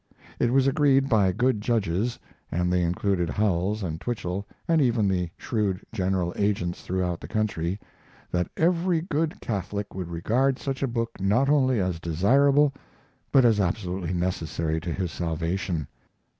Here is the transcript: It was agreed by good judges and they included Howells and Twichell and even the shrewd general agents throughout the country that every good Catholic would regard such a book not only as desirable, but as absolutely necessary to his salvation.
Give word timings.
It 0.39 0.51
was 0.51 0.65
agreed 0.65 1.07
by 1.09 1.31
good 1.31 1.61
judges 1.61 2.17
and 2.51 2.73
they 2.73 2.81
included 2.81 3.29
Howells 3.29 3.83
and 3.83 4.01
Twichell 4.01 4.47
and 4.67 4.81
even 4.81 5.07
the 5.07 5.29
shrewd 5.37 5.79
general 5.93 6.33
agents 6.35 6.81
throughout 6.81 7.21
the 7.21 7.27
country 7.27 7.79
that 8.31 8.49
every 8.57 9.01
good 9.01 9.39
Catholic 9.41 9.93
would 9.93 10.07
regard 10.09 10.57
such 10.57 10.81
a 10.81 10.87
book 10.87 11.11
not 11.19 11.49
only 11.49 11.79
as 11.79 11.99
desirable, 11.99 12.73
but 13.31 13.45
as 13.45 13.59
absolutely 13.59 14.11
necessary 14.15 14.79
to 14.81 14.91
his 14.91 15.11
salvation. 15.11 15.87